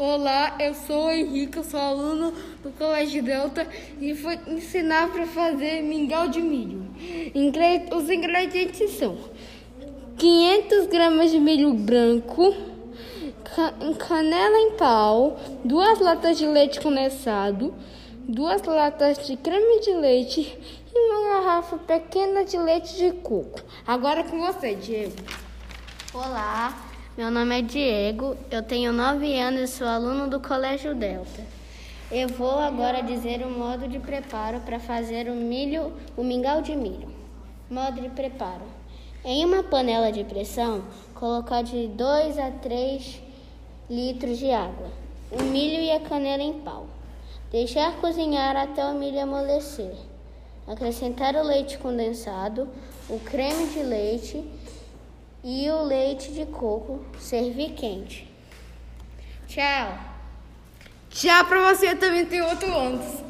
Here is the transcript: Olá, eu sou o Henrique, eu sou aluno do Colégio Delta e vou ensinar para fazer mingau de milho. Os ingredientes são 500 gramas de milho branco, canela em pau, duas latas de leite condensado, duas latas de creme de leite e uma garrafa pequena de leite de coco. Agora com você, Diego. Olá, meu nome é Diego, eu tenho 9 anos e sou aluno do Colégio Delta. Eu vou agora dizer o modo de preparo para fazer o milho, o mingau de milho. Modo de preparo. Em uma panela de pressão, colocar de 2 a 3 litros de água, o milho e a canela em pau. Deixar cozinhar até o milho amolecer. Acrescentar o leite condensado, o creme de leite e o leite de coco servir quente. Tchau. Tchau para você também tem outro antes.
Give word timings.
Olá, 0.00 0.54
eu 0.60 0.74
sou 0.74 1.06
o 1.06 1.10
Henrique, 1.10 1.58
eu 1.58 1.64
sou 1.64 1.80
aluno 1.80 2.32
do 2.62 2.70
Colégio 2.70 3.20
Delta 3.20 3.66
e 4.00 4.12
vou 4.12 4.30
ensinar 4.46 5.10
para 5.10 5.26
fazer 5.26 5.82
mingau 5.82 6.28
de 6.28 6.40
milho. 6.40 6.86
Os 7.96 8.08
ingredientes 8.08 8.92
são 8.92 9.18
500 10.16 10.86
gramas 10.86 11.32
de 11.32 11.40
milho 11.40 11.74
branco, 11.74 12.54
canela 13.98 14.56
em 14.56 14.76
pau, 14.76 15.36
duas 15.64 15.98
latas 15.98 16.38
de 16.38 16.46
leite 16.46 16.80
condensado, 16.80 17.74
duas 18.22 18.62
latas 18.62 19.26
de 19.26 19.36
creme 19.36 19.80
de 19.80 19.94
leite 19.94 20.58
e 20.94 21.10
uma 21.10 21.40
garrafa 21.40 21.76
pequena 21.76 22.44
de 22.44 22.56
leite 22.56 22.96
de 22.96 23.10
coco. 23.14 23.60
Agora 23.84 24.22
com 24.22 24.38
você, 24.38 24.76
Diego. 24.76 25.16
Olá, 26.14 26.84
meu 27.18 27.32
nome 27.32 27.58
é 27.58 27.62
Diego, 27.62 28.36
eu 28.48 28.62
tenho 28.62 28.92
9 28.92 29.36
anos 29.40 29.62
e 29.62 29.66
sou 29.66 29.88
aluno 29.88 30.30
do 30.30 30.38
Colégio 30.38 30.94
Delta. 30.94 31.42
Eu 32.12 32.28
vou 32.28 32.60
agora 32.60 33.02
dizer 33.02 33.44
o 33.44 33.50
modo 33.50 33.88
de 33.88 33.98
preparo 33.98 34.60
para 34.60 34.78
fazer 34.78 35.28
o 35.28 35.34
milho, 35.34 35.92
o 36.16 36.22
mingau 36.22 36.62
de 36.62 36.76
milho. 36.76 37.12
Modo 37.68 38.00
de 38.00 38.08
preparo. 38.10 38.62
Em 39.24 39.44
uma 39.44 39.64
panela 39.64 40.12
de 40.12 40.22
pressão, 40.22 40.84
colocar 41.12 41.62
de 41.62 41.88
2 41.88 42.38
a 42.38 42.52
3 42.52 43.20
litros 43.90 44.38
de 44.38 44.52
água, 44.52 44.86
o 45.32 45.42
milho 45.42 45.82
e 45.82 45.90
a 45.90 45.98
canela 45.98 46.44
em 46.44 46.60
pau. 46.60 46.86
Deixar 47.50 47.96
cozinhar 47.96 48.54
até 48.56 48.84
o 48.84 48.94
milho 48.94 49.20
amolecer. 49.20 49.96
Acrescentar 50.68 51.34
o 51.34 51.42
leite 51.42 51.78
condensado, 51.78 52.68
o 53.10 53.18
creme 53.18 53.66
de 53.70 53.82
leite 53.82 54.48
e 55.42 55.70
o 55.70 55.82
leite 55.82 56.32
de 56.32 56.46
coco 56.46 57.04
servir 57.18 57.74
quente. 57.74 58.28
Tchau. 59.46 59.98
Tchau 61.10 61.44
para 61.46 61.72
você 61.74 61.94
também 61.94 62.26
tem 62.26 62.42
outro 62.42 62.76
antes. 62.76 63.22